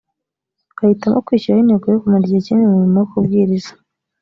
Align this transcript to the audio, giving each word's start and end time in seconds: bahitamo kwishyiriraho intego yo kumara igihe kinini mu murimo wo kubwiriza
bahitamo 0.77 1.17
kwishyiriraho 1.25 1.63
intego 1.65 1.85
yo 1.87 1.99
kumara 2.01 2.23
igihe 2.25 2.41
kinini 2.45 2.67
mu 2.69 2.77
murimo 2.79 2.99
wo 3.01 3.07
kubwiriza 3.11 3.71